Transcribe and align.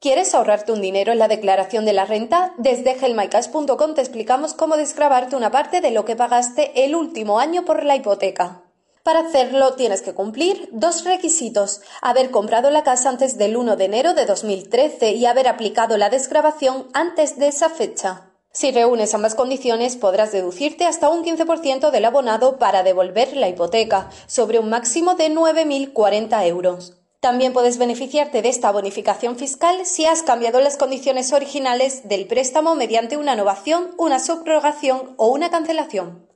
¿Quieres 0.00 0.32
ahorrarte 0.32 0.70
un 0.70 0.80
dinero 0.80 1.10
en 1.10 1.18
la 1.18 1.26
declaración 1.26 1.84
de 1.84 1.92
la 1.92 2.04
renta? 2.04 2.54
Desde 2.56 2.94
gelmaicash.com 2.94 3.94
te 3.94 4.00
explicamos 4.00 4.54
cómo 4.54 4.76
desgrabarte 4.76 5.34
una 5.34 5.50
parte 5.50 5.80
de 5.80 5.90
lo 5.90 6.04
que 6.04 6.14
pagaste 6.14 6.84
el 6.84 6.94
último 6.94 7.40
año 7.40 7.64
por 7.64 7.82
la 7.82 7.96
hipoteca. 7.96 8.62
Para 9.02 9.20
hacerlo 9.20 9.74
tienes 9.74 10.02
que 10.02 10.14
cumplir 10.14 10.68
dos 10.70 11.02
requisitos. 11.02 11.80
Haber 12.00 12.30
comprado 12.30 12.70
la 12.70 12.84
casa 12.84 13.08
antes 13.08 13.38
del 13.38 13.56
1 13.56 13.74
de 13.74 13.86
enero 13.86 14.14
de 14.14 14.24
2013 14.24 15.14
y 15.14 15.26
haber 15.26 15.48
aplicado 15.48 15.96
la 15.96 16.10
desgrabación 16.10 16.86
antes 16.92 17.36
de 17.36 17.48
esa 17.48 17.68
fecha. 17.68 18.30
Si 18.52 18.70
reúnes 18.70 19.14
ambas 19.14 19.34
condiciones 19.34 19.96
podrás 19.96 20.30
deducirte 20.30 20.84
hasta 20.84 21.08
un 21.08 21.24
15% 21.24 21.90
del 21.90 22.04
abonado 22.04 22.58
para 22.58 22.84
devolver 22.84 23.36
la 23.36 23.48
hipoteca, 23.48 24.10
sobre 24.28 24.60
un 24.60 24.70
máximo 24.70 25.16
de 25.16 25.28
9.040 25.32 26.46
euros. 26.46 26.97
También 27.20 27.52
puedes 27.52 27.78
beneficiarte 27.78 28.42
de 28.42 28.48
esta 28.48 28.70
bonificación 28.70 29.36
fiscal 29.36 29.84
si 29.84 30.06
has 30.06 30.22
cambiado 30.22 30.60
las 30.60 30.76
condiciones 30.76 31.32
originales 31.32 32.08
del 32.08 32.28
préstamo 32.28 32.76
mediante 32.76 33.16
una 33.16 33.34
innovación, 33.34 33.90
una 33.98 34.20
subrogación 34.20 35.14
o 35.16 35.26
una 35.28 35.50
cancelación. 35.50 36.28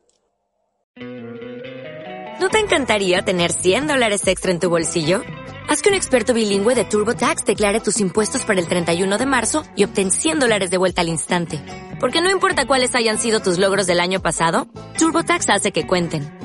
¿No 2.41 2.49
te 2.49 2.59
encantaría 2.59 3.23
tener 3.23 3.53
100 3.53 3.87
dólares 3.87 4.27
extra 4.27 4.51
en 4.51 4.59
tu 4.59 4.69
bolsillo? 4.69 5.23
Haz 5.69 5.83
que 5.83 5.91
un 5.91 5.95
experto 5.95 6.35
bilingüe 6.35 6.75
de 6.75 6.85
TurboTax 6.85 7.45
declare 7.45 7.79
tus 7.79 8.01
impuestos 8.01 8.45
para 8.45 8.59
el 8.59 8.67
31 8.67 9.19
de 9.19 9.27
marzo 9.27 9.63
y 9.77 9.85
obtén 9.85 10.11
100 10.11 10.41
dólares 10.41 10.71
de 10.71 10.79
vuelta 10.79 11.03
al 11.03 11.09
instante. 11.09 11.61
Porque 12.01 12.21
no 12.21 12.29
importa 12.29 12.67
cuáles 12.67 12.97
hayan 12.97 13.19
sido 13.19 13.39
tus 13.39 13.59
logros 13.59 13.87
del 13.87 14.01
año 14.01 14.21
pasado, 14.21 14.67
TurboTax 14.99 15.49
hace 15.51 15.71
que 15.71 15.87
cuenten. 15.87 16.42